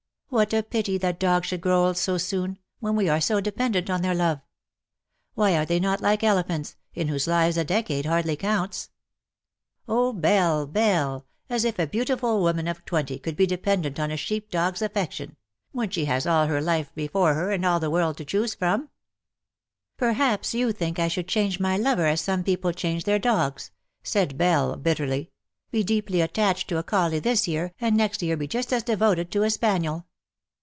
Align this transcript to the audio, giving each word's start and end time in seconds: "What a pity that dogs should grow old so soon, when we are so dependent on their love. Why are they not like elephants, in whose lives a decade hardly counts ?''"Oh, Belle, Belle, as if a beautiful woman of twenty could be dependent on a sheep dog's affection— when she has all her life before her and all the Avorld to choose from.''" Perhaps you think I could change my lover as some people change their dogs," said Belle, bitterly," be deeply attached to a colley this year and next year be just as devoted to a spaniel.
"What 0.31 0.53
a 0.53 0.63
pity 0.63 0.97
that 0.99 1.19
dogs 1.19 1.47
should 1.47 1.59
grow 1.59 1.87
old 1.87 1.97
so 1.97 2.17
soon, 2.17 2.57
when 2.79 2.95
we 2.95 3.09
are 3.09 3.19
so 3.19 3.41
dependent 3.41 3.89
on 3.89 4.01
their 4.01 4.15
love. 4.15 4.39
Why 5.33 5.57
are 5.57 5.65
they 5.65 5.77
not 5.77 5.99
like 5.99 6.23
elephants, 6.23 6.77
in 6.93 7.09
whose 7.09 7.27
lives 7.27 7.57
a 7.57 7.65
decade 7.65 8.05
hardly 8.05 8.37
counts 8.37 8.91
?''"Oh, 9.89 10.13
Belle, 10.13 10.67
Belle, 10.67 11.25
as 11.49 11.65
if 11.65 11.77
a 11.77 11.85
beautiful 11.85 12.39
woman 12.41 12.69
of 12.69 12.85
twenty 12.85 13.19
could 13.19 13.35
be 13.35 13.45
dependent 13.45 13.99
on 13.99 14.09
a 14.09 14.15
sheep 14.15 14.49
dog's 14.49 14.81
affection— 14.81 15.35
when 15.73 15.89
she 15.89 16.05
has 16.05 16.25
all 16.25 16.47
her 16.47 16.61
life 16.61 16.95
before 16.95 17.33
her 17.33 17.51
and 17.51 17.65
all 17.65 17.81
the 17.81 17.91
Avorld 17.91 18.15
to 18.15 18.23
choose 18.23 18.55
from.''" 18.55 18.87
Perhaps 19.97 20.53
you 20.53 20.71
think 20.71 20.97
I 20.97 21.09
could 21.09 21.27
change 21.27 21.59
my 21.59 21.75
lover 21.75 22.05
as 22.05 22.21
some 22.21 22.45
people 22.45 22.71
change 22.71 23.03
their 23.03 23.19
dogs," 23.19 23.71
said 24.01 24.37
Belle, 24.37 24.77
bitterly," 24.77 25.29
be 25.71 25.83
deeply 25.83 26.21
attached 26.21 26.69
to 26.69 26.77
a 26.77 26.83
colley 26.83 27.19
this 27.19 27.49
year 27.49 27.73
and 27.81 27.97
next 27.97 28.21
year 28.21 28.37
be 28.37 28.47
just 28.47 28.71
as 28.71 28.83
devoted 28.83 29.29
to 29.31 29.43
a 29.43 29.49
spaniel. 29.49 30.05